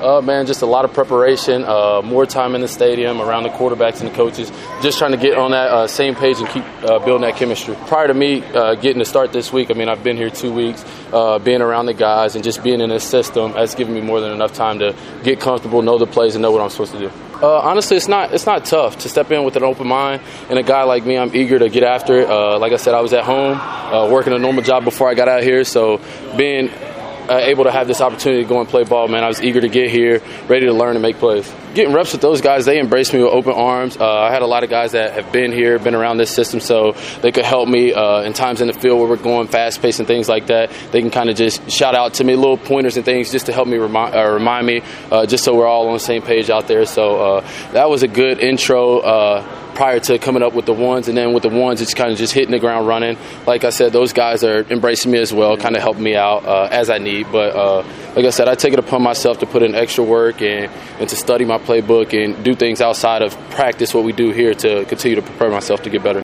Uh, 0.00 0.22
man, 0.22 0.46
just 0.46 0.62
a 0.62 0.66
lot 0.66 0.86
of 0.86 0.94
preparation, 0.94 1.62
uh, 1.62 2.00
more 2.02 2.24
time 2.24 2.54
in 2.54 2.62
the 2.62 2.68
stadium, 2.68 3.20
around 3.20 3.42
the 3.42 3.50
quarterbacks 3.50 4.00
and 4.00 4.10
the 4.10 4.14
coaches, 4.14 4.50
just 4.80 4.98
trying 4.98 5.10
to 5.10 5.18
get 5.18 5.36
on 5.36 5.50
that 5.50 5.68
uh, 5.70 5.86
same 5.86 6.14
page 6.14 6.38
and 6.38 6.48
keep 6.48 6.64
uh, 6.82 6.98
building 7.00 7.20
that 7.20 7.36
chemistry. 7.36 7.76
Prior 7.86 8.06
to 8.06 8.14
me 8.14 8.42
uh, 8.42 8.76
getting 8.76 9.00
to 9.00 9.04
start 9.04 9.30
this 9.30 9.52
week, 9.52 9.70
I 9.70 9.74
mean, 9.74 9.90
I've 9.90 10.02
been 10.02 10.16
here 10.16 10.30
two 10.30 10.54
weeks, 10.54 10.82
uh, 11.12 11.38
being 11.38 11.60
around 11.60 11.84
the 11.84 11.92
guys 11.92 12.34
and 12.34 12.42
just 12.42 12.62
being 12.62 12.80
in 12.80 12.88
this 12.88 13.04
system 13.04 13.52
has 13.52 13.74
given 13.74 13.92
me 13.92 14.00
more 14.00 14.22
than 14.22 14.32
enough 14.32 14.54
time 14.54 14.78
to 14.78 14.96
get 15.22 15.38
comfortable, 15.38 15.82
know 15.82 15.98
the 15.98 16.06
plays, 16.06 16.34
and 16.34 16.40
know 16.40 16.50
what 16.50 16.62
I'm 16.62 16.70
supposed 16.70 16.92
to 16.92 16.98
do. 16.98 17.10
Honestly, 17.42 17.96
it's 17.96 18.08
not 18.08 18.32
it's 18.34 18.46
not 18.46 18.66
tough 18.66 18.98
to 18.98 19.08
step 19.08 19.30
in 19.30 19.44
with 19.44 19.56
an 19.56 19.64
open 19.64 19.86
mind. 19.86 20.20
And 20.50 20.58
a 20.58 20.62
guy 20.62 20.82
like 20.82 21.06
me, 21.06 21.16
I'm 21.16 21.34
eager 21.34 21.58
to 21.58 21.70
get 21.70 21.82
after 21.82 22.20
it. 22.20 22.28
Like 22.28 22.72
I 22.72 22.76
said, 22.76 22.94
I 22.94 23.00
was 23.00 23.14
at 23.14 23.24
home 23.24 23.58
working 24.10 24.34
a 24.34 24.38
normal 24.38 24.62
job 24.62 24.84
before 24.84 25.08
I 25.08 25.14
got 25.14 25.28
out 25.28 25.42
here, 25.42 25.64
so 25.64 26.00
being 26.36 26.70
uh, 27.30 27.38
able 27.38 27.64
to 27.64 27.70
have 27.70 27.86
this 27.86 28.00
opportunity 28.00 28.42
to 28.42 28.48
go 28.48 28.58
and 28.58 28.68
play 28.68 28.82
ball, 28.82 29.06
man, 29.06 29.22
I 29.22 29.28
was 29.28 29.40
eager 29.40 29.60
to 29.60 29.68
get 29.68 29.90
here, 29.90 30.20
ready 30.48 30.66
to 30.66 30.72
learn 30.72 30.96
and 30.96 31.02
make 31.02 31.18
plays. 31.18 31.50
Getting 31.74 31.94
reps 31.94 32.10
with 32.12 32.20
those 32.20 32.40
guys, 32.40 32.64
they 32.64 32.80
embraced 32.80 33.12
me 33.12 33.22
with 33.22 33.32
open 33.32 33.52
arms. 33.52 33.96
Uh, 33.96 34.04
I 34.04 34.32
had 34.32 34.42
a 34.42 34.46
lot 34.46 34.64
of 34.64 34.70
guys 34.70 34.92
that 34.92 35.12
have 35.12 35.30
been 35.32 35.52
here, 35.52 35.78
been 35.78 35.94
around 35.94 36.16
this 36.16 36.30
system, 36.30 36.58
so 36.58 36.96
they 37.22 37.30
could 37.30 37.44
help 37.44 37.68
me 37.68 37.94
uh, 37.94 38.22
in 38.22 38.32
times 38.32 38.60
in 38.60 38.66
the 38.66 38.72
field 38.72 38.98
where 38.98 39.08
we're 39.08 39.16
going 39.16 39.46
fast 39.46 39.80
paced 39.80 40.00
and 40.00 40.08
things 40.08 40.28
like 40.28 40.48
that. 40.48 40.72
They 40.90 41.00
can 41.00 41.10
kind 41.10 41.30
of 41.30 41.36
just 41.36 41.70
shout 41.70 41.94
out 41.94 42.14
to 42.14 42.24
me 42.24 42.34
little 42.34 42.58
pointers 42.58 42.96
and 42.96 43.04
things 43.04 43.30
just 43.30 43.46
to 43.46 43.52
help 43.52 43.68
me 43.68 43.76
remind, 43.76 44.16
uh, 44.16 44.28
remind 44.28 44.66
me, 44.66 44.82
uh, 45.12 45.26
just 45.26 45.44
so 45.44 45.54
we're 45.54 45.68
all 45.68 45.86
on 45.86 45.94
the 45.94 46.00
same 46.00 46.22
page 46.22 46.50
out 46.50 46.66
there. 46.66 46.84
So 46.86 47.36
uh, 47.36 47.40
that 47.72 47.88
was 47.88 48.02
a 48.02 48.08
good 48.08 48.40
intro 48.40 48.98
prior 49.80 49.98
to 49.98 50.18
coming 50.18 50.42
up 50.42 50.52
with 50.52 50.66
the 50.66 50.74
ones, 50.74 51.08
and 51.08 51.16
then 51.16 51.32
with 51.32 51.42
the 51.42 51.48
ones, 51.48 51.80
it's 51.80 51.94
kind 51.94 52.12
of 52.12 52.18
just 52.18 52.34
hitting 52.34 52.50
the 52.50 52.58
ground 52.58 52.86
running. 52.86 53.16
Like 53.46 53.64
I 53.64 53.70
said, 53.70 53.94
those 53.94 54.12
guys 54.12 54.44
are 54.44 54.60
embracing 54.68 55.10
me 55.10 55.18
as 55.18 55.32
well, 55.32 55.56
kind 55.56 55.74
of 55.74 55.80
helping 55.80 56.02
me 56.02 56.14
out 56.14 56.44
uh, 56.44 56.68
as 56.70 56.90
I 56.90 56.98
need. 56.98 57.32
But 57.32 57.56
uh, 57.56 57.76
like 58.14 58.26
I 58.26 58.28
said, 58.28 58.46
I 58.46 58.56
take 58.56 58.74
it 58.74 58.78
upon 58.78 59.02
myself 59.02 59.38
to 59.38 59.46
put 59.46 59.62
in 59.62 59.74
extra 59.74 60.04
work 60.04 60.42
and, 60.42 60.70
and 61.00 61.08
to 61.08 61.16
study 61.16 61.46
my 61.46 61.56
playbook 61.56 62.12
and 62.12 62.44
do 62.44 62.54
things 62.54 62.82
outside 62.82 63.22
of 63.22 63.32
practice, 63.52 63.94
what 63.94 64.04
we 64.04 64.12
do 64.12 64.32
here, 64.32 64.52
to 64.52 64.84
continue 64.84 65.14
to 65.14 65.22
prepare 65.22 65.50
myself 65.50 65.80
to 65.84 65.88
get 65.88 66.02
better. 66.02 66.18